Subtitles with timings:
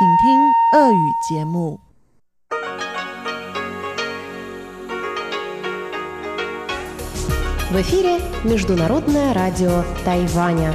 [0.00, 1.81] 请听俄语节目。
[7.69, 10.73] В эфире Международное радио Тайваня.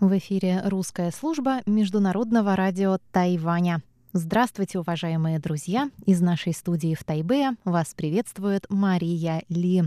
[0.00, 3.82] В эфире русская служба Международного радио Тайваня.
[4.14, 5.90] Здравствуйте, уважаемые друзья!
[6.06, 9.84] Из нашей студии в Тайбе вас приветствует Мария Ли.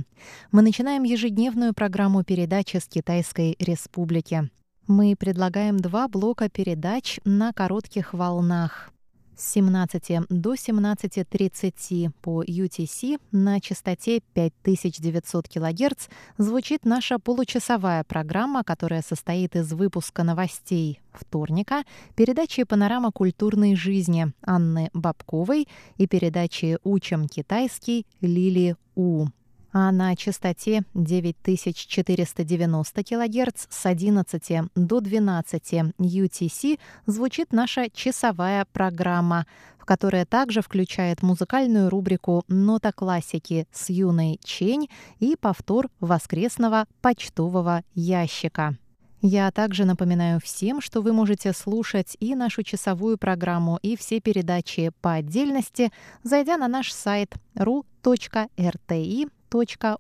[0.51, 4.51] Мы начинаем ежедневную программу передачи с Китайской Республики.
[4.89, 8.89] Мы предлагаем два блока передач на коротких волнах.
[9.37, 16.07] С 17 до 17.30 по UTC на частоте 5900 кГц
[16.39, 21.83] звучит наша получасовая программа, которая состоит из выпуска новостей вторника,
[22.15, 29.27] передачи «Панорама культурной жизни» Анны Бабковой и передачи «Учим китайский» Лили У
[29.71, 39.45] а на частоте 9490 кГц с 11 до 12 UTC звучит наша часовая программа,
[39.77, 47.83] в которая также включает музыкальную рубрику «Нота классики» с юной Чень и повтор воскресного почтового
[47.93, 48.77] ящика.
[49.21, 54.91] Я также напоминаю всем, что вы можете слушать и нашу часовую программу, и все передачи
[55.01, 55.91] по отдельности,
[56.23, 59.29] зайдя на наш сайт ru.rti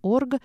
[0.03, 0.43] org.tw.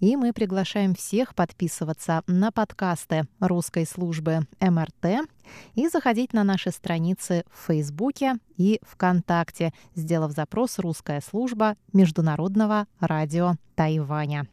[0.00, 5.28] И мы приглашаем всех подписываться на подкасты русской службы МРТ
[5.74, 13.54] и заходить на наши страницы в Фейсбуке и ВКонтакте, сделав запрос «Русская служба Международного радио
[13.74, 14.46] Тайваня».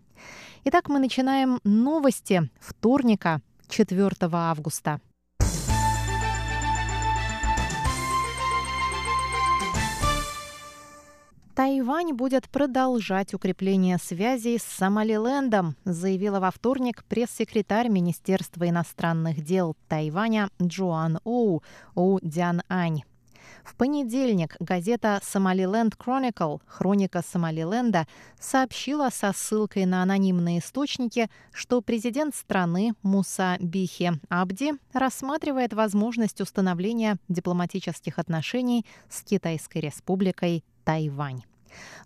[0.64, 5.00] Итак, мы начинаем новости вторника, 4 августа.
[11.56, 20.50] Тайвань будет продолжать укрепление связей с Сомалилендом, заявила во вторник пресс-секретарь Министерства иностранных дел Тайваня
[20.62, 21.64] Джоан Оу
[21.96, 23.04] Оу Дян Ань.
[23.64, 28.06] В понедельник газета «Сомалиленд Chronicle» «Хроника Сомалиленда»
[28.38, 37.18] сообщила со ссылкой на анонимные источники, что президент страны Муса Бихи Абди рассматривает возможность установления
[37.30, 41.42] дипломатических отношений с Китайской республикой Тайвань.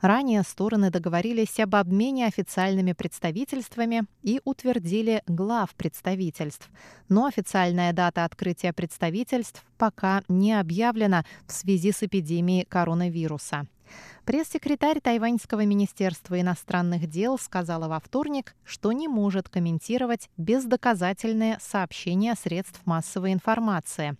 [0.02, 6.70] Ранее стороны договорились об обмене официальными представительствами и утвердили глав представительств.
[7.10, 13.68] Но официальная дата открытия представительств пока не объявлена в связи с эпидемией коронавируса.
[14.26, 22.82] Пресс-секретарь Тайваньского министерства иностранных дел сказала во вторник, что не может комментировать бездоказательные сообщения средств
[22.86, 24.18] массовой информации.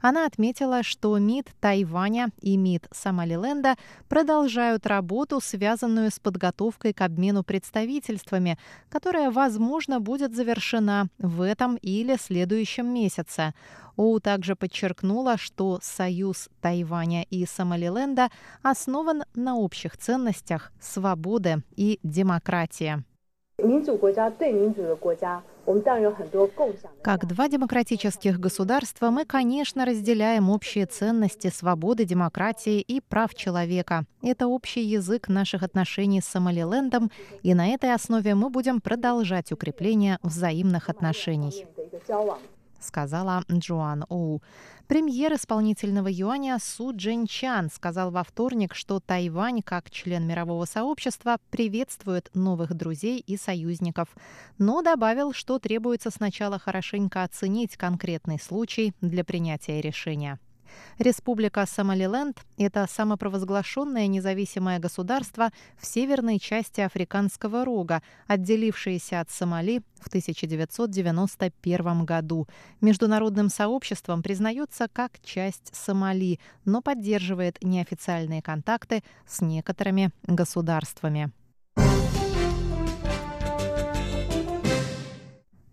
[0.00, 3.76] Она отметила, что МИД Тайваня и МИД Сомалиленда
[4.08, 8.58] продолжают работу, связанную с подготовкой к обмену представительствами,
[8.88, 13.54] которая, возможно, будет завершена в этом или следующем месяце.
[13.96, 18.30] Оу также подчеркнула, что союз Тайваня и Сомалиленда
[18.62, 23.04] основан на общих ценностях свободы и демократии.
[27.02, 34.04] Как два демократических государства мы, конечно, разделяем общие ценности свободы, демократии и прав человека.
[34.22, 37.10] Это общий язык наших отношений с Сомалилендом,
[37.42, 41.66] и на этой основе мы будем продолжать укрепление взаимных отношений
[42.80, 44.42] сказала Джоан Оу.
[44.90, 52.28] Премьер исполнительного юаня Су Чан сказал во вторник, что Тайвань, как член мирового сообщества, приветствует
[52.34, 54.08] новых друзей и союзников,
[54.58, 60.40] но добавил, что требуется сначала хорошенько оценить конкретный случай для принятия решения.
[60.98, 70.08] Республика Сомалиленд– это самопровозглашенное независимое государство в северной части Африканского рога, отделившееся от Сомали в
[70.08, 72.46] 1991 году.
[72.80, 81.32] Международным сообществом признается как часть Сомали, но поддерживает неофициальные контакты с некоторыми государствами.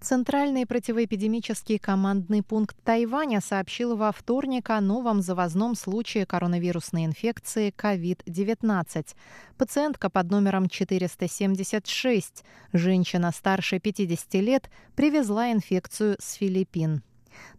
[0.08, 9.06] Центральный противоэпидемический командный пункт Тайваня сообщил во вторник о новом завозном случае коронавирусной инфекции COVID-19.
[9.58, 17.04] Пациентка под номером 476, женщина старше 50 лет, привезла инфекцию с Филиппин.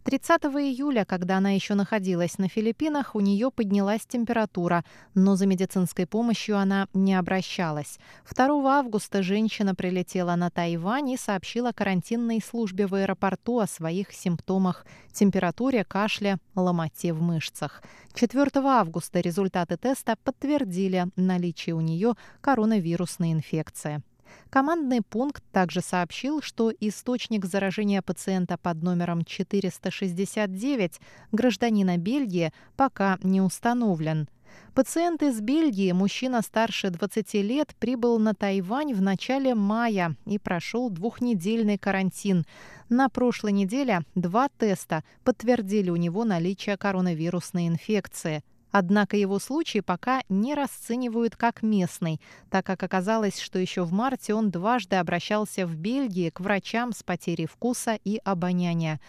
[0.03, 4.83] 30 июля, когда она еще находилась на Филиппинах, у нее поднялась температура,
[5.13, 7.99] но за медицинской помощью она не обращалась.
[8.29, 8.47] 2
[8.79, 15.83] августа женщина прилетела на Тайвань и сообщила карантинной службе в аэропорту о своих симптомах– температуре,
[15.83, 17.83] кашле, ломоте в мышцах.
[18.13, 24.01] 4 августа результаты теста подтвердили наличие у нее коронавирусной инфекции.
[24.49, 30.99] Командный пункт также сообщил, что источник заражения пациента под номером 469
[31.31, 34.27] гражданина Бельгии пока не установлен.
[34.73, 40.89] Пациент из Бельгии, мужчина старше 20 лет, прибыл на Тайвань в начале мая и прошел
[40.89, 42.45] двухнедельный карантин.
[42.87, 50.21] На прошлой неделе два теста подтвердили у него наличие коронавирусной инфекции– Однако его случай пока
[50.29, 55.75] не расценивают как местный, так как оказалось, что еще в марте он дважды обращался в
[55.75, 58.99] Бельгии к врачам с потерей вкуса и обоняния.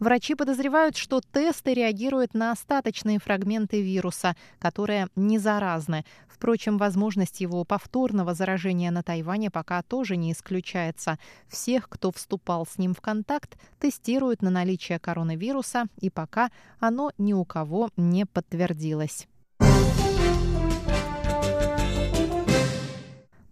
[0.00, 6.04] Врачи подозревают, что тесты реагируют на остаточные фрагменты вируса, которые не заразны.
[6.28, 11.18] Впрочем, возможность его повторного заражения на Тайване пока тоже не исключается.
[11.48, 17.32] Всех, кто вступал с ним в контакт, тестируют на наличие коронавируса, и пока оно ни
[17.32, 19.26] у кого не подтвердилось.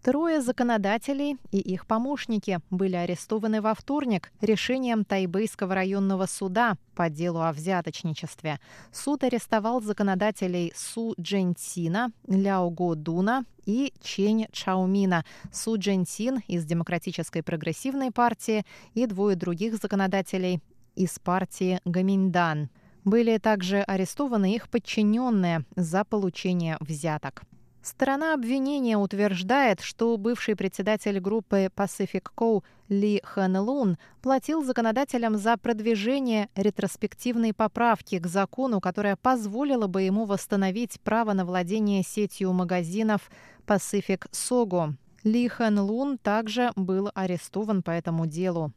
[0.06, 7.40] Трое законодателей и их помощники были арестованы во вторник решением Тайбэйского районного суда по делу
[7.40, 8.60] о взяточничестве.
[8.92, 17.42] Суд арестовал законодателей Су Джентина, Ляо Го Дуна и Чень Чаумина, Су Джентин из Демократической
[17.42, 18.64] прогрессивной партии
[18.94, 20.62] и двое других законодателей
[20.94, 22.70] из партии Гаминьдан.
[23.04, 27.42] Были также арестованы их подчиненные за получение взяток.
[27.86, 32.64] Сторона обвинения утверждает, что бывший председатель группы Pacific Co.
[32.88, 40.24] Ли Хэн Лун платил законодателям за продвижение ретроспективной поправки к закону, которая позволила бы ему
[40.24, 43.30] восстановить право на владение сетью магазинов
[43.68, 44.94] Pacific Sogo.
[45.22, 48.72] Ли Хэн Лун также был арестован по этому делу.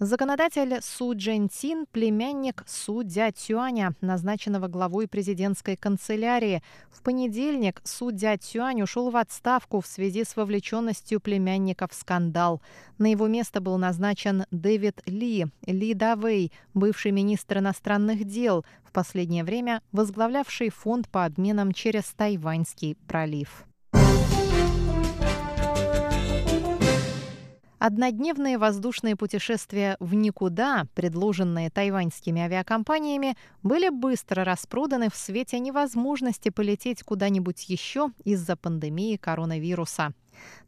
[0.00, 6.62] Законодатель Су Джентин– племянник Су Дя Цюаня, назначенного главой президентской канцелярии.
[6.88, 12.62] В понедельник Су Дя Цюань ушел в отставку в связи с вовлеченностью племянника в скандал.
[12.98, 19.42] На его место был назначен Дэвид Ли, Ли Давей, бывший министр иностранных дел, в последнее
[19.42, 23.67] время возглавлявший фонд по обменам через Тайваньский пролив.
[27.78, 37.04] Однодневные воздушные путешествия в никуда, предложенные тайваньскими авиакомпаниями, были быстро распроданы в свете невозможности полететь
[37.04, 40.12] куда-нибудь еще из-за пандемии коронавируса.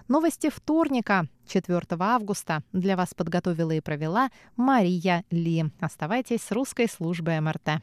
[0.07, 5.65] Новости вторника, 4 августа, для вас подготовила и провела Мария Ли.
[5.81, 7.81] Оставайтесь с русской службой МРТ.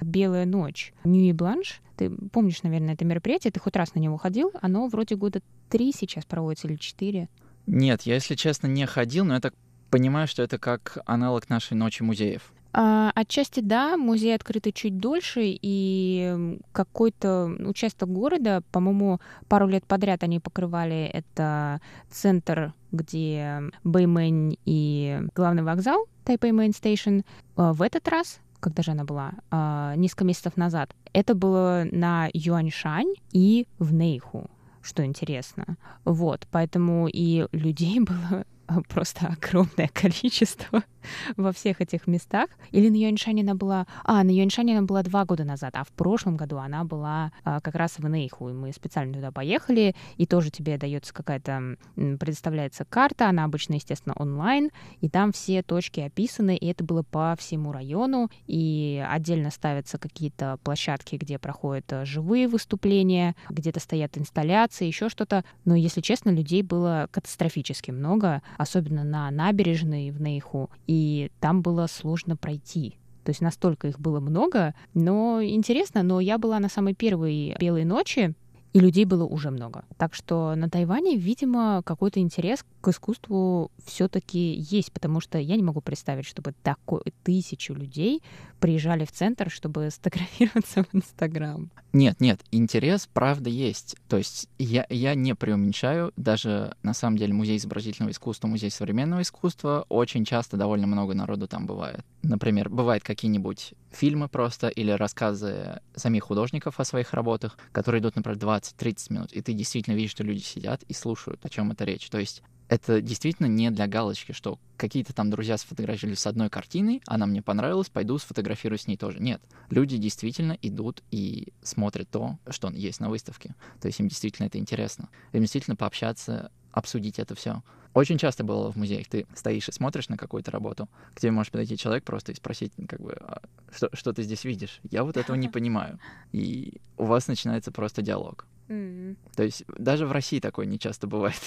[0.00, 0.92] «Белая ночь».
[1.04, 1.80] Ньюи Бланш.
[1.96, 3.52] Ты помнишь, наверное, это мероприятие?
[3.52, 4.50] Ты хоть раз на него ходил?
[4.60, 7.28] Оно вроде года три сейчас проводится или четыре.
[7.68, 9.54] Нет, я, если честно, не ходил, но я так
[9.94, 12.52] Понимаю, что это как аналог нашей ночи музеев.
[12.76, 20.24] А, отчасти да, музей открыты чуть дольше, и какой-то участок города, по-моему, пару лет подряд
[20.24, 27.20] они покрывали это центр, где Бэймэнь и главный вокзал, Taipei Main Station.
[27.56, 30.94] В этот раз когда же она была, а, несколько месяцев назад.
[31.12, 34.50] Это было на Юаньшань и в Нейху,
[34.80, 35.76] что интересно.
[36.06, 38.46] Вот, поэтому и людей было
[38.88, 40.82] просто огромное количество
[41.36, 42.48] во всех этих местах.
[42.70, 43.86] Или на Юаньшане она была...
[44.04, 47.60] А, на Юаньшане она была два года назад, а в прошлом году она была а,
[47.60, 51.76] как раз в Нейху, и мы специально туда поехали, и тоже тебе дается какая-то...
[51.94, 57.36] предоставляется карта, она обычно, естественно, онлайн, и там все точки описаны, и это было по
[57.38, 64.86] всему району, и отдельно ставятся какие-то площадки, где проходят э, живые выступления, где-то стоят инсталляции,
[64.86, 65.44] еще что-то.
[65.64, 71.86] Но, если честно, людей было катастрофически много, особенно на набережной в Нейху, и там было
[71.86, 72.98] сложно пройти.
[73.24, 77.84] То есть настолько их было много, но интересно, но я была на самой первой белой
[77.84, 78.34] ночи,
[78.74, 79.84] и людей было уже много.
[79.96, 85.62] Так что на Тайване, видимо, какой-то интерес к искусству все-таки есть, потому что я не
[85.62, 88.20] могу представить, чтобы такой тысячу людей
[88.58, 91.70] приезжали в центр, чтобы сфотографироваться в Инстаграм.
[91.94, 93.94] Нет, нет, интерес, правда, есть.
[94.08, 96.12] То есть я, я не преуменьшаю.
[96.16, 101.46] Даже, на самом деле, музей изобразительного искусства, музей современного искусства, очень часто довольно много народу
[101.46, 102.04] там бывает.
[102.24, 108.38] Например, бывают какие-нибудь фильмы просто или рассказы самих художников о своих работах, которые идут, например,
[108.38, 112.10] 20-30 минут, и ты действительно видишь, что люди сидят и слушают, о чем это речь.
[112.10, 112.42] То есть
[112.74, 117.40] это действительно не для галочки, что какие-то там друзья сфотографировали с одной картиной, она мне
[117.40, 119.20] понравилась, пойду сфотографирую с ней тоже.
[119.20, 119.40] Нет,
[119.70, 123.54] люди действительно идут и смотрят то, что есть на выставке.
[123.80, 125.08] То есть им действительно это интересно.
[125.32, 127.62] Им действительно пообщаться, обсудить это все.
[127.92, 131.52] Очень часто было в музеях, ты стоишь и смотришь на какую-то работу, к тебе может
[131.52, 133.40] подойти человек просто и спросить, как бы, а
[133.72, 134.80] что, что ты здесь видишь?
[134.90, 136.00] Я вот этого не понимаю.
[136.32, 138.46] И у вас начинается просто диалог.
[138.68, 139.16] Mm.
[139.36, 141.40] То есть даже в России такое не часто бывает.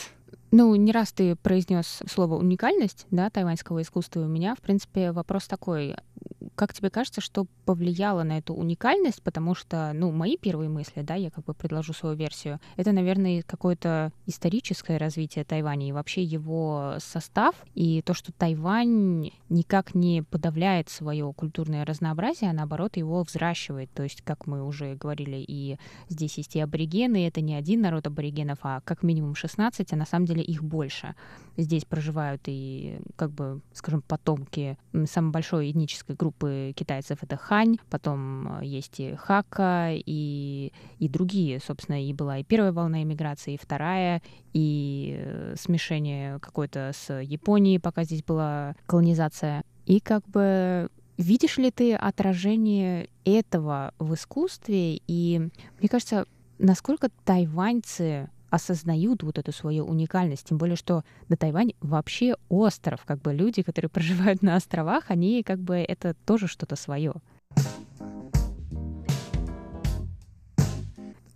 [0.51, 4.21] Ну, не раз ты произнес слово уникальность, да, тайваньского искусства.
[4.21, 5.95] у меня, в принципе, вопрос такой.
[6.57, 9.21] Как тебе кажется, что повлияло на эту уникальность?
[9.21, 13.43] Потому что, ну, мои первые мысли, да, я как бы предложу свою версию, это, наверное,
[13.43, 20.89] какое-то историческое развитие Тайваня и вообще его состав, и то, что Тайвань никак не подавляет
[20.89, 23.91] свое культурное разнообразие, а наоборот его взращивает.
[23.93, 25.77] То есть, как мы уже говорили, и
[26.09, 30.07] здесь есть и аборигены, это не один народ аборигенов, а как минимум 16, а на
[30.07, 31.13] самом деле их больше.
[31.55, 38.59] Здесь проживают и, как бы, скажем, потомки самой большой этнической группы китайцев— это хань, потом
[38.59, 43.57] э, есть и хака, и, и другие, собственно, и была и первая волна иммиграции, и
[43.57, 44.21] вторая,
[44.53, 49.63] и э, смешение какое-то с Японией, пока здесь была колонизация.
[49.85, 55.01] И как бы видишь ли ты отражение этого в искусстве?
[55.07, 55.49] И
[55.79, 56.25] мне кажется,
[56.59, 63.21] насколько тайваньцы осознают вот эту свою уникальность, тем более, что на Тайвань вообще остров, как
[63.21, 67.13] бы люди, которые проживают на островах, они как бы это тоже что-то свое.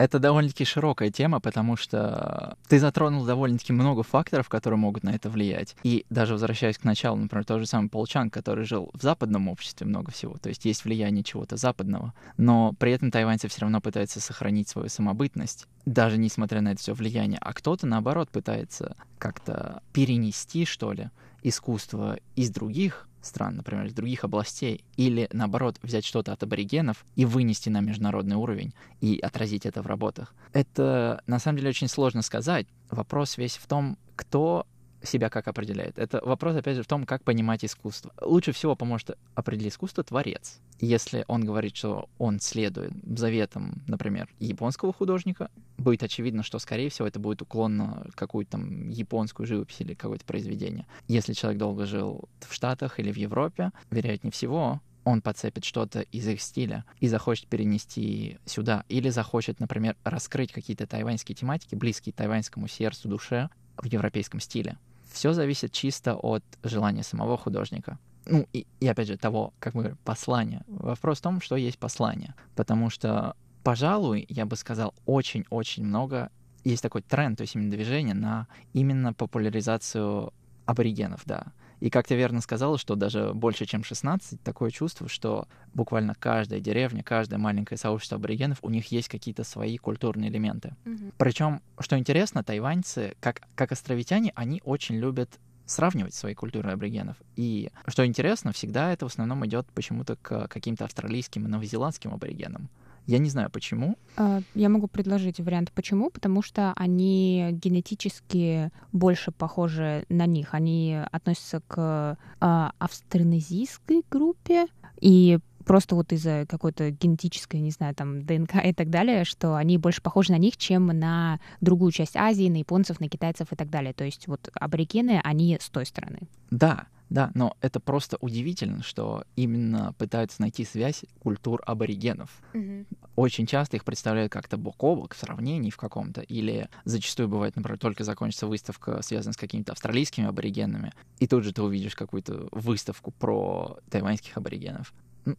[0.01, 5.29] Это довольно-таки широкая тема, потому что ты затронул довольно-таки много факторов, которые могут на это
[5.29, 5.75] влиять.
[5.83, 9.85] И даже возвращаясь к началу, например, тот же самый Полчан, который жил в западном обществе
[9.85, 14.19] много всего, то есть есть влияние чего-то западного, но при этом тайваньцы все равно пытаются
[14.19, 17.37] сохранить свою самобытность, даже несмотря на это все влияние.
[17.39, 21.11] А кто-то, наоборот, пытается как-то перенести, что ли,
[21.43, 27.25] искусство из других стран, например, из других областей, или наоборот взять что-то от аборигенов и
[27.25, 30.33] вынести на международный уровень и отразить это в работах.
[30.53, 32.67] Это на самом деле очень сложно сказать.
[32.89, 34.65] Вопрос весь в том, кто
[35.03, 35.97] себя как определяет.
[35.97, 38.13] Это вопрос, опять же, в том, как понимать искусство.
[38.21, 40.59] Лучше всего поможет определить искусство творец.
[40.79, 47.07] Если он говорит, что он следует заветам, например, японского художника, будет очевидно, что, скорее всего,
[47.07, 50.85] это будет уклон на какую-то там японскую живопись или какое-то произведение.
[51.07, 56.27] Если человек долго жил в Штатах или в Европе, вероятнее всего, он подцепит что-то из
[56.27, 58.83] их стиля и захочет перенести сюда.
[58.87, 64.77] Или захочет, например, раскрыть какие-то тайваньские тематики, близкие тайваньскому сердцу, душе, в европейском стиле.
[65.11, 67.97] Все зависит чисто от желания самого художника.
[68.25, 70.63] Ну, и, и опять же, того, как мы говорим, послания.
[70.67, 72.35] Вопрос в том, что есть послание.
[72.55, 76.29] Потому что, пожалуй, я бы сказал, очень-очень много
[76.63, 80.31] есть такой тренд, то есть именно движение на именно популяризацию
[80.65, 81.47] аборигенов, да.
[81.81, 86.59] И как ты верно сказала, что даже больше, чем 16, такое чувство, что буквально каждая
[86.59, 90.75] деревня, каждое маленькое сообщество аборигенов, у них есть какие-то свои культурные элементы.
[90.85, 91.13] Mm-hmm.
[91.17, 97.17] Причем, что интересно, тайваньцы, как, как островитяне, они очень любят сравнивать свои культуры аборигенов.
[97.35, 102.69] И что интересно, всегда это в основном идет почему-то к каким-то австралийским и новозеландским аборигенам.
[103.07, 103.97] Я не знаю почему.
[104.17, 110.53] А, я могу предложить вариант почему, потому что они генетически больше похожи на них.
[110.53, 114.67] Они относятся к а, австронезийской группе,
[114.99, 119.77] и просто вот из-за какой-то генетической, не знаю, там, ДНК и так далее, что они
[119.77, 123.69] больше похожи на них, чем на другую часть Азии, на японцев, на китайцев и так
[123.69, 123.93] далее.
[123.93, 126.19] То есть вот аборигены, они с той стороны.
[126.49, 132.29] Да, да, но это просто удивительно, что именно пытаются найти связь культур аборигенов.
[132.53, 132.85] Mm-hmm.
[133.17, 137.57] Очень часто их представляют как-то бок о бок в сравнении в каком-то, или зачастую бывает,
[137.57, 142.47] например, только закончится выставка, связанная с какими-то австралийскими аборигенами, и тут же ты увидишь какую-то
[142.53, 144.93] выставку про тайваньских аборигенов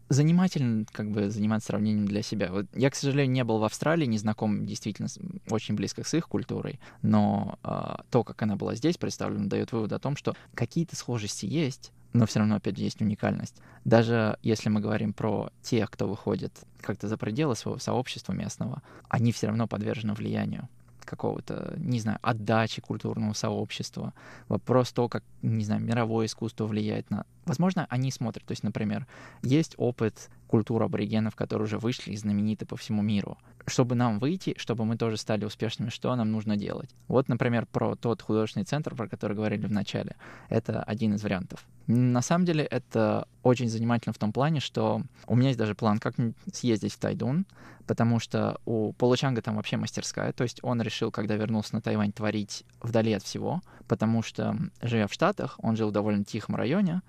[0.08, 2.50] занимательно как бы заниматься сравнением для себя.
[2.52, 5.08] Вот я, к сожалению, не был в Австралии, не знаком действительно
[5.50, 9.92] очень близко с их культурой, но э, то, как она была здесь представлена, дает вывод
[9.92, 13.56] о том, что какие-то схожести есть, но все равно, опять же, есть уникальность.
[13.84, 19.32] Даже если мы говорим про тех, кто выходит как-то за пределы своего сообщества местного, они
[19.32, 20.68] все равно подвержены влиянию
[21.04, 24.12] какого-то, не знаю, отдачи культурного сообщества,
[24.48, 27.24] вопрос то, как, не знаю, мировое искусство влияет на...
[27.44, 29.06] Возможно, они смотрят, то есть, например,
[29.42, 33.38] есть опыт культуры аборигенов, которые уже вышли и знамениты по всему миру.
[33.66, 36.90] Чтобы нам выйти, чтобы мы тоже стали успешными, что нам нужно делать?
[37.08, 40.14] Вот, например, про тот художественный центр, про который говорили в начале.
[40.50, 41.66] Это один из вариантов.
[41.86, 45.98] На самом деле это очень занимательно в том плане, что у меня есть даже план,
[45.98, 46.16] как
[46.52, 47.46] съездить в Тайдун,
[47.86, 52.12] потому что у Получанга там вообще мастерская, то есть он решил, когда вернулся на Тайвань,
[52.12, 57.00] творить вдали от всего, потому что, живя в Штатах, он жил в довольно тихом районе,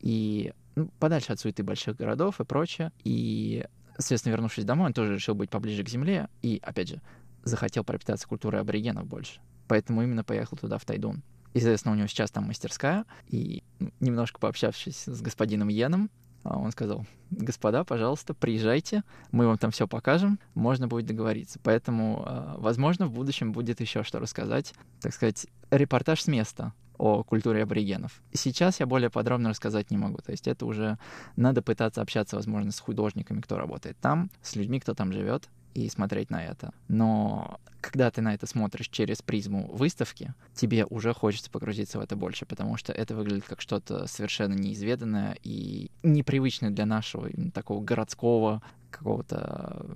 [0.00, 3.64] и ну, подальше от суеты больших городов и прочее, и,
[3.98, 7.00] соответственно, вернувшись домой, он тоже решил быть поближе к земле, и, опять же,
[7.42, 9.40] захотел пропитаться культурой аборигенов больше.
[9.68, 11.22] Поэтому именно поехал туда, в Тайдун.
[11.52, 13.62] И, соответственно, у него сейчас там мастерская, и
[13.98, 16.10] немножко пообщавшись с господином Йеном,
[16.42, 21.58] а, он сказал, господа, пожалуйста, приезжайте, мы вам там все покажем, можно будет договориться.
[21.62, 27.24] Поэтому, а, возможно, в будущем будет еще что рассказать, так сказать, репортаж с места о
[27.24, 28.20] культуре аборигенов.
[28.34, 30.18] Сейчас я более подробно рассказать не могу.
[30.18, 30.98] То есть это уже
[31.34, 35.88] надо пытаться общаться, возможно, с художниками, кто работает там, с людьми, кто там живет, и
[35.88, 36.72] смотреть на это.
[36.88, 42.16] Но когда ты на это смотришь через призму выставки, тебе уже хочется погрузиться в это
[42.16, 48.62] больше, потому что это выглядит как что-то совершенно неизведанное и непривычное для нашего такого городского
[48.90, 49.86] какого-то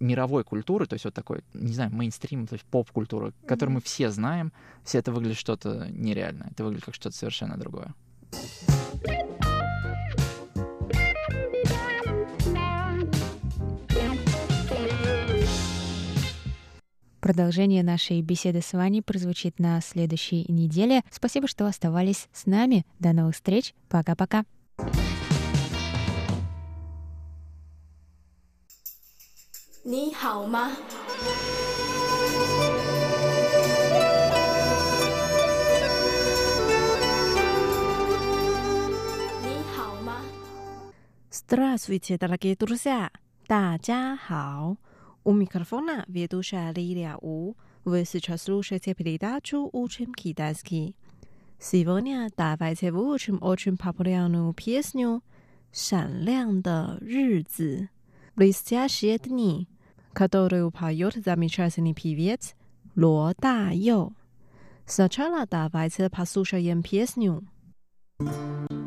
[0.00, 3.46] мировой культуры, то есть вот такой, не знаю, мейнстрим, то есть поп-культуры, mm-hmm.
[3.46, 4.52] которую мы все знаем,
[4.84, 7.94] все это выглядит что-то нереальное, это выглядит как что-то совершенно другое.
[17.22, 21.02] Продолжение нашей беседы с Ваней прозвучит на следующей неделе.
[21.08, 22.84] Спасибо, что оставались с нами.
[22.98, 23.74] До новых встреч.
[23.88, 24.44] Пока-пока.
[29.83, 30.71] 你好吗？
[39.41, 40.21] 你好吗？
[41.31, 43.11] Здравствуйте, дорогие друзья!
[43.47, 44.77] 大家好。
[45.23, 47.55] У микрофона ведущая Лилия У.
[47.85, 50.95] Вы сейчас слушаете передачу «Учим китайский».
[51.59, 55.21] Сегодня давайте выучим очень популярную песню
[55.71, 57.89] «闪亮的日子»
[58.35, 59.67] «Блестящие дни»,
[60.13, 62.55] которую поет замечательный певец
[62.95, 64.11] Ло Да Йо.
[64.85, 67.47] Сначала давайте послушаем песню.
[68.19, 68.80] 着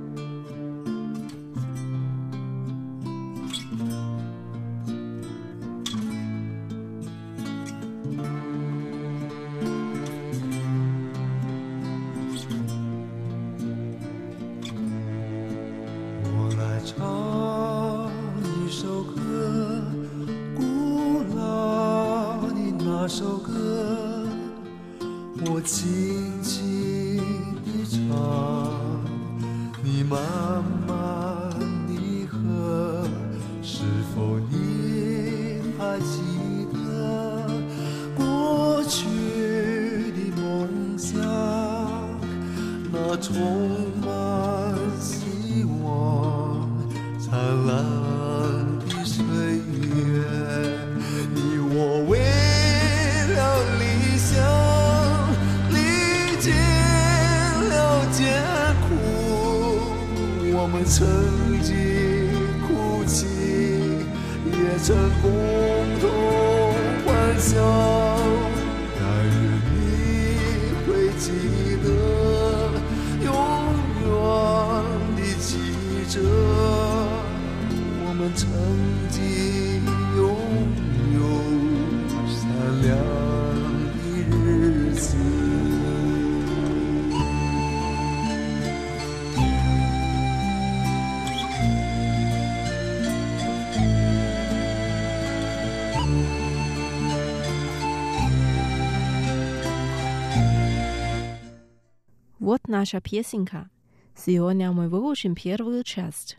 [102.74, 103.70] наша песенка.
[104.16, 106.36] Сегодня мы выучим первую часть.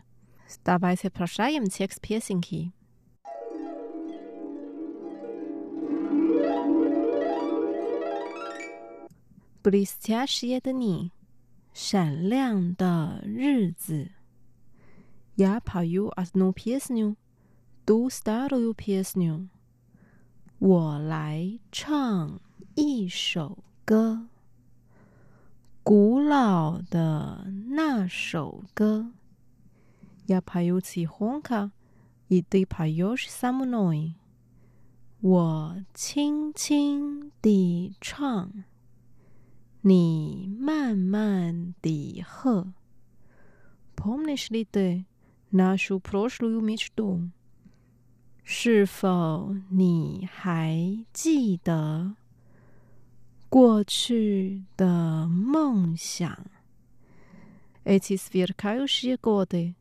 [0.64, 2.72] Давайте прощаем текст песенки.
[9.64, 11.12] Блестящие дни,
[11.72, 14.10] 闪亮的日子.
[15.36, 17.16] Я пою одну песню,
[17.86, 19.48] ту старую песню.
[20.58, 22.40] 我来唱
[22.74, 24.28] 一首歌。
[25.86, 29.12] 古老的那首歌。
[30.26, 31.72] Я пою тихонько,
[32.28, 34.14] и ты поешь со мной。
[35.20, 38.64] 我轻轻地唱，
[39.82, 42.72] 你慢慢地和。
[43.94, 45.04] Помнишь ли ты
[45.50, 47.30] нашу прошлую мечту？
[48.44, 52.16] 是否你还记得？
[53.48, 56.36] 过去的梦想，
[57.84, 59.74] эти сверкающие годы,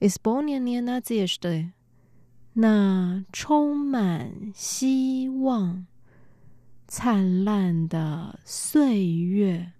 [0.00, 1.72] исполненные надежды，
[2.54, 5.86] 那充满希望、
[6.86, 9.72] 灿烂的岁月。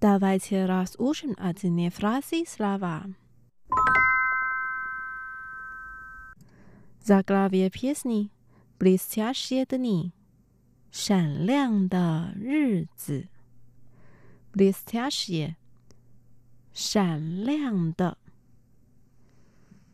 [0.00, 3.04] Давайте разучим одни фразы слова.
[7.05, 8.31] Zaglavia pisni
[8.79, 10.11] bliss tashia dni,
[10.89, 13.27] 闪亮的日子
[14.51, 15.53] bliss tashia
[16.73, 18.17] 闪亮的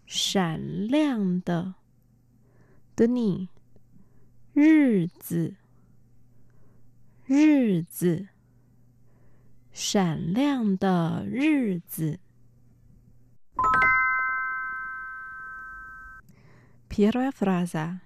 [0.06, 1.76] 闪亮的
[2.96, 3.50] ，dni,
[4.54, 5.58] 日子
[7.26, 8.30] 日子
[9.74, 12.22] 闪亮的日子
[16.91, 18.01] Первая фраза.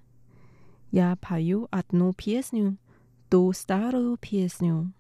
[0.91, 2.77] Я пою одну песню,
[3.29, 4.93] ту старую песню.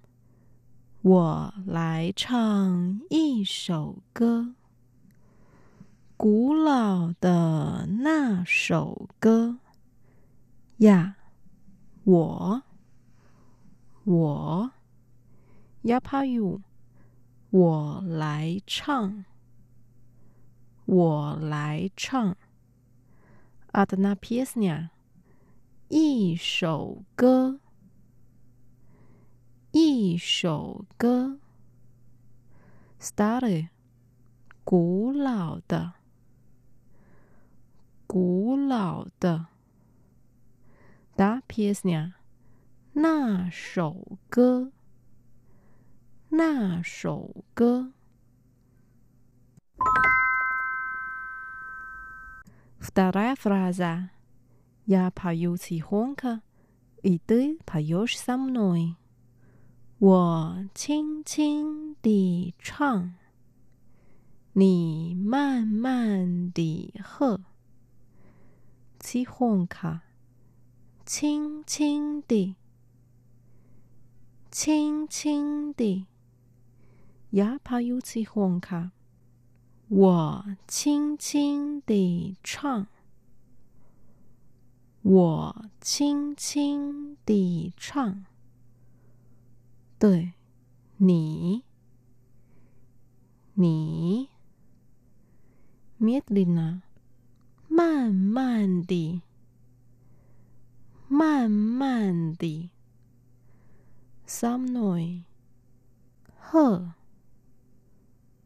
[1.02, 4.54] 我来唱一首歌，
[6.16, 9.58] 古老的那首歌。
[10.76, 11.16] 呀，
[12.04, 12.62] 我，
[14.04, 14.70] 我，
[15.82, 16.60] Я пою，
[17.50, 19.24] 我来唱，
[20.84, 22.36] 我来唱。
[23.74, 24.90] Одна песня，
[25.88, 27.60] 一首歌，
[29.72, 31.38] 一首歌。
[33.00, 33.68] Старый，
[34.64, 35.94] 古老的，
[38.06, 39.46] 古老的。
[41.16, 42.14] Da песня，
[42.92, 44.72] 那首歌，
[46.30, 47.92] 那首歌。
[52.84, 54.10] Вторая фраза.
[54.86, 56.42] Я пою тихонько,
[57.02, 58.96] и ты поешь со мной.
[59.98, 63.12] 我轻轻地唱，
[64.54, 67.40] 你慢慢地和。
[68.98, 70.00] Тихонько，
[71.04, 72.56] 轻轻地，
[74.50, 76.06] 轻轻地。
[77.30, 78.90] Я пою тихонько。
[79.88, 82.86] 我轻轻地唱，
[85.02, 88.24] 我轻轻地唱，
[89.98, 90.34] 对，
[90.98, 91.64] 你，
[93.54, 94.28] 你，
[95.98, 96.82] медленно，
[97.68, 99.22] 慢慢地，
[101.08, 102.70] 慢慢地，
[104.24, 105.24] со мной，
[106.38, 106.92] 和，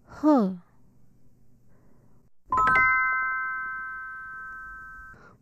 [0.06, 0.60] 和。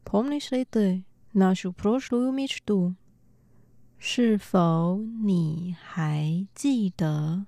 [0.05, 2.95] Помнишь ли ты нашу прошлую мечту？
[3.99, 7.47] 是否你还记得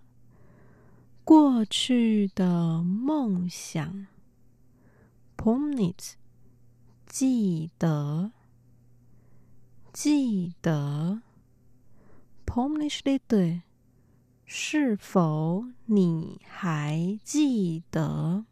[1.25, 4.07] 过去的梦想？
[5.37, 6.15] Помнить，
[7.07, 8.31] 记得，
[9.93, 11.23] 记得。
[12.47, 13.63] Помнишь ли ты？
[14.47, 18.45] 是否你还记得？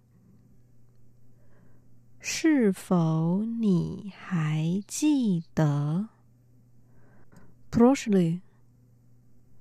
[2.20, 6.08] 是否你还记得？
[7.70, 8.40] Prošli，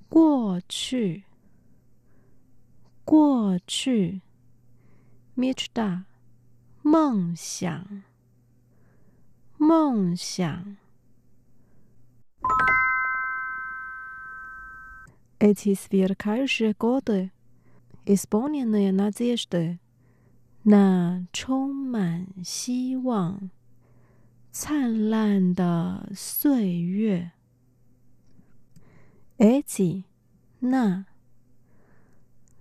[0.10, 1.24] 过去，
[3.06, 4.22] 过去，
[5.36, 6.04] мечта，
[6.84, 8.04] 梦想，
[9.58, 10.78] 梦想。
[15.40, 17.32] Эти сверкающие годы,
[18.06, 19.80] исполненные надежды,
[20.66, 23.50] на 充满希望、
[24.52, 27.32] 灿烂的岁月。
[29.38, 30.04] Эти
[30.60, 31.06] 那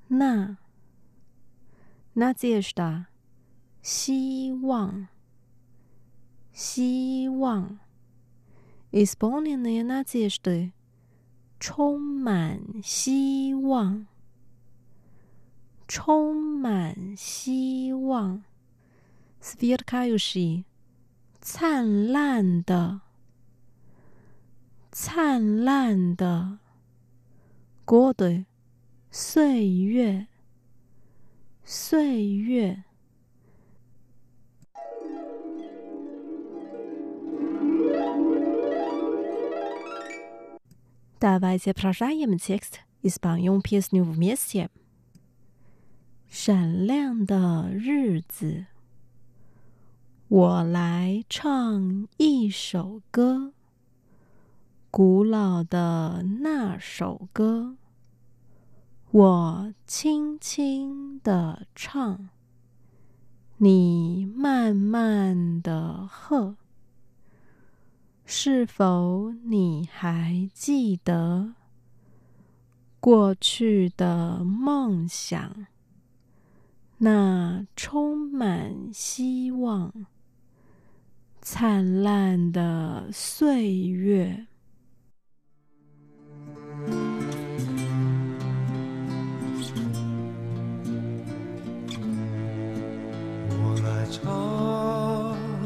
[0.08, 0.56] 那
[2.14, 3.06] надежда
[3.82, 5.08] 希望
[6.52, 7.78] 希望
[8.90, 10.72] исполненные надежды
[11.58, 14.06] 充满希望
[15.88, 18.42] 充满希望
[19.40, 20.64] сверкающий
[21.40, 23.00] 灿烂的
[24.92, 26.58] 灿烂的
[27.84, 28.44] годы
[29.10, 30.26] 岁月
[31.64, 32.84] 岁月
[41.20, 44.70] Давайте продолжаем текст и споем песню вместе.
[46.27, 48.65] 闪亮的日子，
[50.27, 53.53] 我来唱一首歌。
[54.91, 57.75] 古老的那首歌，
[59.11, 62.29] 我轻轻的唱，
[63.57, 66.55] 你慢慢的和。
[68.25, 71.53] 是否你还记得
[72.99, 75.67] 过去的梦想？
[76.97, 79.93] 那充满希望、
[81.41, 84.47] 灿烂的岁月。
[93.49, 94.23] 我来唱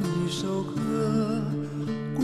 [0.04, 1.44] 一首歌，
[2.15, 2.24] 古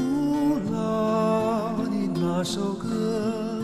[0.71, 3.63] 老的那首歌，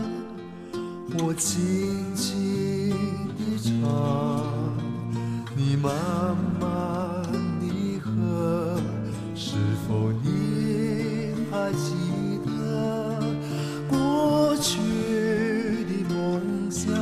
[1.18, 2.90] 我轻轻
[3.36, 4.31] 地唱，
[5.82, 5.90] 妈
[6.60, 7.20] 妈，
[7.60, 8.80] 你和
[9.34, 9.56] 是
[9.88, 13.20] 否你还记得
[13.88, 14.78] 过去
[15.86, 16.92] 的梦想？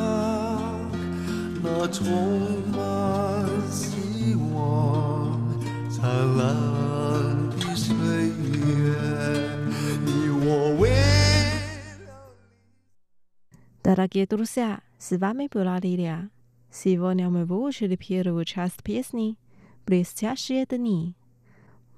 [1.62, 5.38] 那充满希望、
[5.90, 6.01] 灿
[6.38, 6.40] 烂
[7.59, 7.93] 的岁
[8.29, 8.97] 月，
[10.07, 12.33] 你我为了。
[13.83, 14.38] 大家给读，
[15.37, 16.31] 美拉的。
[16.72, 19.37] Сегодня мы выучили первую часть песни
[19.87, 21.14] «Блестящие дни».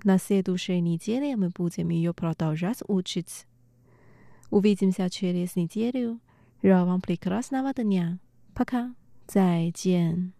[0.04, 3.46] На следующей неделе мы будем ее продолжать учить.
[4.50, 6.18] Увидимся через неделю.
[6.62, 8.18] Желаю вам прекрасного дня.
[8.54, 8.94] Пока.
[9.26, 10.35] 再见。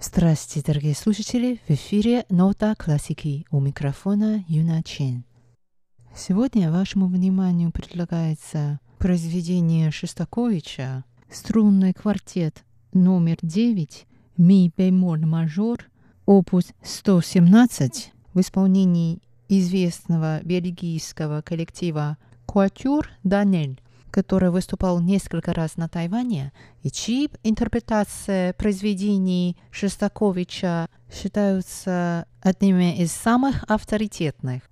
[0.00, 1.60] Здравствуйте, дорогие слушатели!
[1.68, 5.27] В эфире «Нота классики» у микрофона Юна Чен.
[6.14, 15.84] Сегодня вашему вниманию предлагается произведение Шостаковича «Струнный квартет номер 9 ми бемоль мажор,
[16.26, 26.52] опус 117» в исполнении известного бельгийского коллектива «Куатюр Данель», который выступал несколько раз на Тайване,
[26.82, 34.62] и чьи интерпретация произведений Шостаковича считаются одними из самых авторитетных.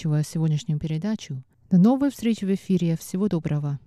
[0.00, 1.42] Заканчиваю сегодняшнюю передачу.
[1.70, 2.96] До новой встречи в эфире.
[2.96, 3.78] Всего доброго.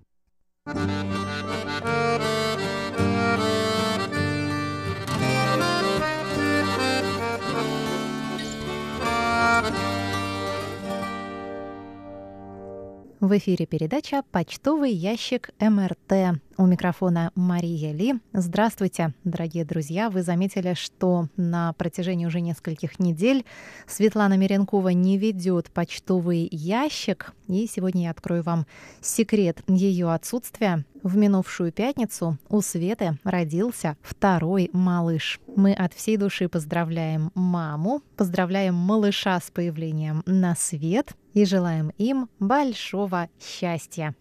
[13.24, 16.38] В эфире передача «Почтовый ящик МРТ».
[16.58, 18.16] У микрофона Мария Ли.
[18.34, 20.10] Здравствуйте, дорогие друзья.
[20.10, 23.46] Вы заметили, что на протяжении уже нескольких недель
[23.86, 27.32] Светлана Миренкова не ведет почтовый ящик.
[27.48, 28.66] И сегодня я открою вам
[29.00, 30.84] секрет ее отсутствия.
[31.02, 35.40] В минувшую пятницу у Светы родился второй малыш.
[35.56, 42.30] Мы от всей души поздравляем маму, поздравляем малыша с появлением на свет и желаем им
[42.38, 44.14] большого счастья.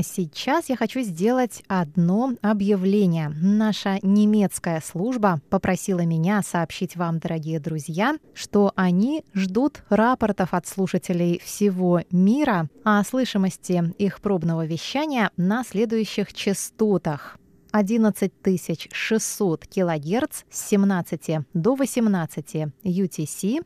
[0.00, 3.28] А сейчас я хочу сделать одно объявление.
[3.42, 11.38] Наша немецкая служба попросила меня сообщить вам, дорогие друзья, что они ждут рапортов от слушателей
[11.44, 17.36] всего мира о слышимости их пробного вещания на следующих частотах.
[17.72, 23.60] 11600 кГц с 17 до 18 UTC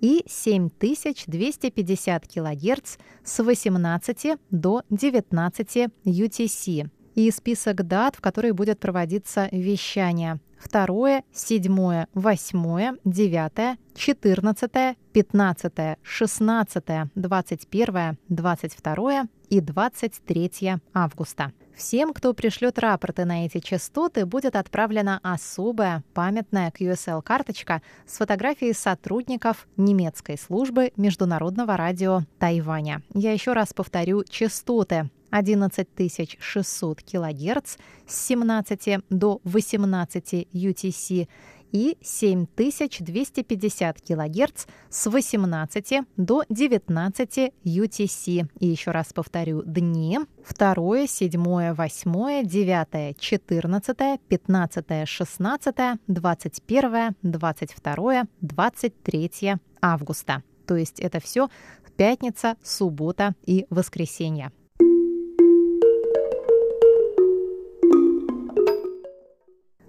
[0.00, 6.90] и 7250 кГц с 18 до 19 UTC.
[7.14, 10.38] И список дат, в которые будет проводиться вещание.
[10.64, 16.84] 2, 7, 8, 9, 14, 15, 16,
[17.14, 20.50] 21, 22 и 23
[20.92, 21.52] августа.
[21.76, 29.68] Всем, кто пришлет рапорты на эти частоты, будет отправлена особая памятная QSL-карточка с фотографией сотрудников
[29.76, 33.02] немецкой службы Международного радио Тайваня.
[33.12, 41.28] Я еще раз повторю частоты 11600 кГц с 17 до 18 UTC
[41.72, 48.48] и 7250 кГц с 18 до 19 UTC.
[48.60, 50.20] И еще раз повторю, дни
[50.58, 55.74] 2, 7, 8, 9, 14, 15, 16,
[56.06, 60.42] 21, 22, 23 августа.
[60.66, 61.48] То есть это все
[61.96, 64.50] пятница, суббота и воскресенье.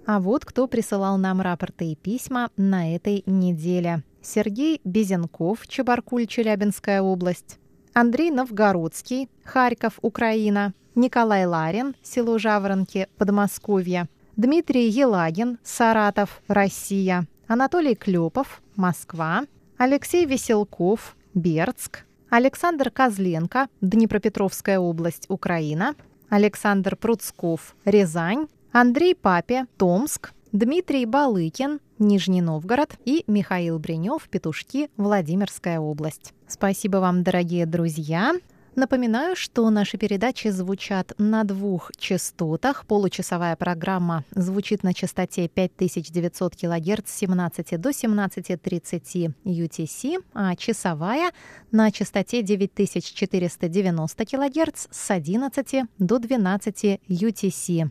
[0.08, 4.04] А вот кто присылал нам рапорты и письма на этой неделе.
[4.22, 7.58] Сергей Безенков, Чебаркуль, Челябинская область.
[7.92, 18.62] Андрей Новгородский, Харьков, Украина, Николай Ларин, село Жаворонки, Подмосковье, Дмитрий Елагин, Саратов, Россия, Анатолий Клепов,
[18.76, 19.42] Москва,
[19.76, 25.94] Алексей Веселков, Бердск, Александр Козленко, Днепропетровская область, Украина,
[26.30, 35.80] Александр Пруцков, Рязань, Андрей Папе, Томск, Дмитрий Балыкин, Нижний Новгород и Михаил Бренев, Петушки, Владимирская
[35.80, 36.34] область.
[36.46, 38.34] Спасибо вам, дорогие друзья.
[38.76, 42.86] Напоминаю, что наши передачи звучат на двух частотах.
[42.86, 51.32] Получасовая программа звучит на частоте 5900 кГц с 17 до 17.30 UTC, а часовая
[51.72, 57.90] на частоте 9490 кГц с 11 до 12 UTC.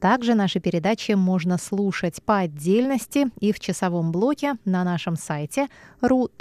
[0.00, 5.68] Также наши передачи можно слушать по отдельности и в часовом блоке на нашем сайте
[6.00, 6.34] ru.rti.org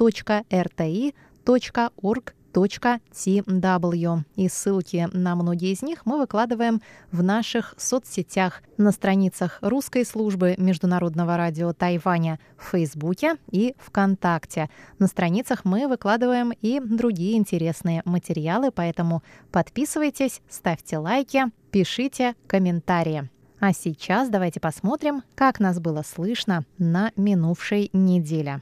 [2.65, 4.23] tw.
[4.35, 6.81] И ссылки на многие из них мы выкладываем
[7.11, 14.69] в наших соцсетях на страницах русской службы Международного радио Тайваня в Фейсбуке и ВКонтакте.
[14.99, 23.29] На страницах мы выкладываем и другие интересные материалы, поэтому подписывайтесь, ставьте лайки, пишите комментарии.
[23.59, 28.61] А сейчас давайте посмотрим, как нас было слышно на минувшей неделе.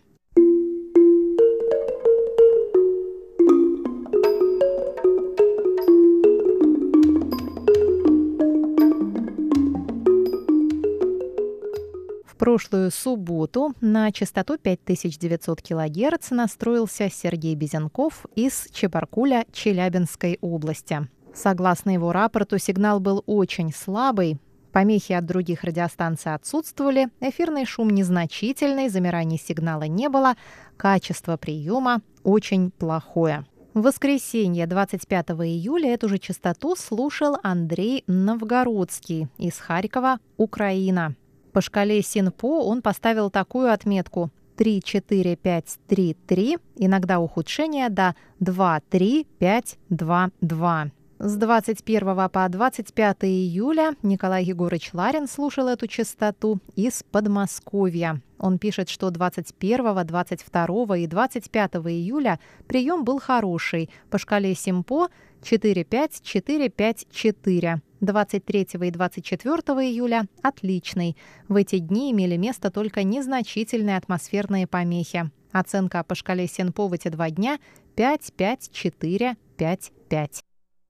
[12.35, 21.07] Прошлую субботу на частоту 5900 кГц настроился Сергей Безенков из Чебаркуля Челябинской области.
[21.33, 24.39] Согласно его рапорту, сигнал был очень слабый,
[24.75, 30.35] Помехи от других радиостанций отсутствовали, эфирный шум незначительный, замираний сигнала не было,
[30.75, 33.45] качество приема очень плохое.
[33.73, 41.15] В воскресенье 25 июля эту же частоту слушал Андрей Новгородский из Харькова, Украина.
[41.55, 48.13] По шкале СИНПО он поставил такую отметку 3, 4, 5, 3, 3, иногда ухудшение до
[48.41, 50.91] 2, 3, 5, 2, 2.
[51.19, 58.21] С 21 по 25 июля Николай Егорович Ларин слушал эту частоту из Подмосковья.
[58.37, 63.89] Он пишет, что 21, 22 и 25 июля прием был хороший.
[64.09, 65.07] По шкале СИМПО
[65.41, 67.79] 4-5-4-5-4.
[68.01, 69.55] 23 и 24
[69.87, 71.15] июля– отличный.
[71.47, 75.31] В эти дни имели место только незначительные атмосферные помехи.
[75.51, 77.59] Оценка по шкале СИНПО в эти два дня–
[77.95, 79.35] 5-5-4-5-5.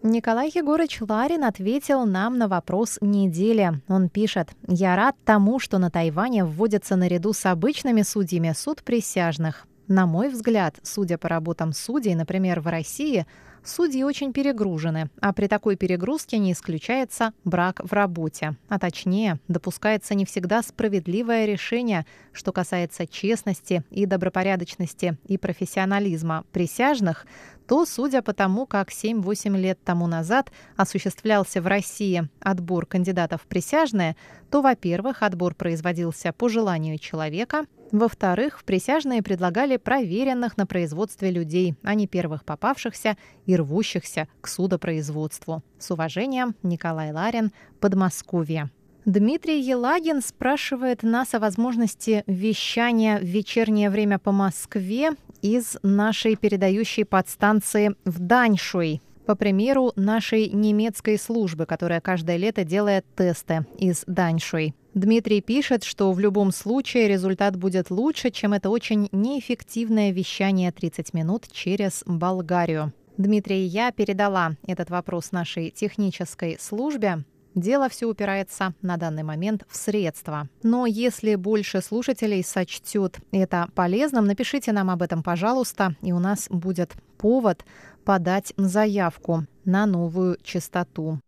[0.04, 3.80] Николай Егорыч Ларин ответил нам на вопрос недели.
[3.86, 9.64] Он пишет, «Я рад тому, что на Тайване вводятся наряду с обычными судьями суд присяжных.
[9.86, 13.26] На мой взгляд, судя по работам судей, например, в России,
[13.64, 18.56] судьи очень перегружены, а при такой перегрузке не исключается брак в работе.
[18.68, 27.26] А точнее, допускается не всегда справедливое решение, что касается честности и добропорядочности и профессионализма присяжных,
[27.66, 33.46] то, судя по тому, как 7-8 лет тому назад осуществлялся в России отбор кандидатов в
[33.46, 34.16] присяжные,
[34.50, 41.94] то, во-первых, отбор производился по желанию человека, во-вторых, присяжные предлагали проверенных на производстве людей, а
[41.94, 43.16] не первых попавшихся
[43.46, 45.62] и рвущихся к судопроизводству.
[45.78, 48.70] С уважением, Николай Ларин, Подмосковье.
[49.04, 55.10] Дмитрий Елагин спрашивает нас о возможности вещания в вечернее время по Москве
[55.42, 59.02] из нашей передающей подстанции в Даньшуй.
[59.26, 64.74] По примеру нашей немецкой службы, которая каждое лето делает тесты из Даньшуй.
[64.94, 71.14] Дмитрий пишет, что в любом случае результат будет лучше, чем это очень неэффективное вещание 30
[71.14, 72.92] минут через Болгарию.
[73.16, 77.24] Дмитрий, я передала этот вопрос нашей технической службе.
[77.54, 80.48] Дело все упирается на данный момент в средства.
[80.62, 86.48] Но если больше слушателей сочтет это полезным, напишите нам об этом, пожалуйста, и у нас
[86.50, 87.64] будет повод
[88.04, 91.18] подать заявку на новую частоту.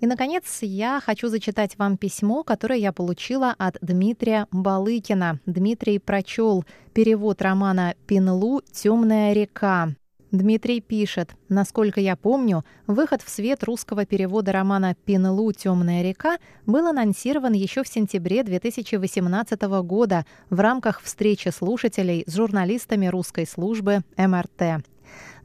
[0.00, 5.40] И, наконец, я хочу зачитать вам письмо, которое я получила от Дмитрия Балыкина.
[5.44, 8.60] Дмитрий прочел перевод романа «Пинлу.
[8.72, 9.88] Темная река».
[10.30, 15.50] Дмитрий пишет, насколько я помню, выход в свет русского перевода романа «Пинлу.
[15.52, 16.36] Темная река»
[16.66, 24.02] был анонсирован еще в сентябре 2018 года в рамках встречи слушателей с журналистами русской службы
[24.16, 24.84] МРТ.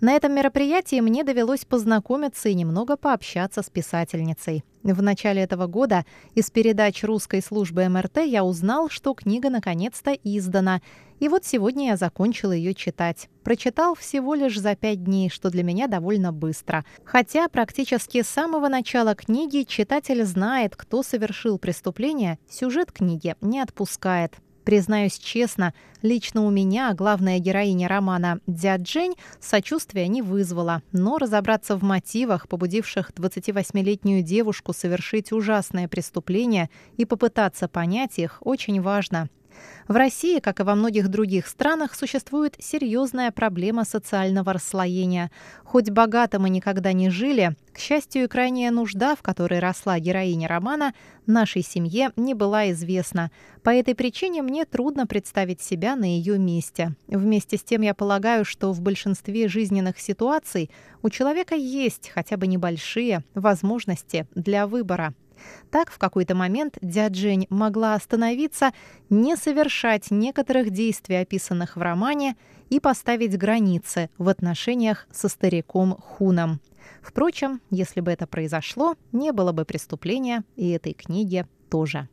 [0.01, 4.63] На этом мероприятии мне довелось познакомиться и немного пообщаться с писательницей.
[4.83, 6.05] В начале этого года
[6.35, 10.81] из передач русской службы МРТ я узнал, что книга наконец-то издана.
[11.21, 13.29] И вот сегодня я закончил ее читать.
[13.45, 16.83] Прочитал всего лишь за пять дней, что для меня довольно быстро.
[17.05, 24.33] Хотя практически с самого начала книги читатель знает, кто совершил преступление, сюжет книги не отпускает.
[24.63, 31.83] Признаюсь честно, лично у меня главная героиня романа Дзяджень сочувствия не вызвала, но разобраться в
[31.83, 39.29] мотивах, побудивших 28-летнюю девушку совершить ужасное преступление и попытаться понять их, очень важно.
[39.87, 45.29] В России, как и во многих других странах, существует серьезная проблема социального расслоения.
[45.63, 50.47] Хоть богато мы никогда не жили, к счастью, и крайняя нужда, в которой росла героиня
[50.47, 50.93] романа,
[51.25, 53.31] нашей семье не была известна.
[53.61, 56.95] По этой причине мне трудно представить себя на ее месте.
[57.07, 60.69] Вместе с тем я полагаю, что в большинстве жизненных ситуаций
[61.01, 65.13] у человека есть хотя бы небольшие возможности для выбора.
[65.71, 68.71] Так, в какой-то момент Дзяджень могла остановиться,
[69.09, 72.35] не совершать некоторых действий, описанных в романе,
[72.69, 76.59] и поставить границы в отношениях со стариком Хуном.
[77.01, 82.09] Впрочем, если бы это произошло, не было бы преступления и этой книги тоже.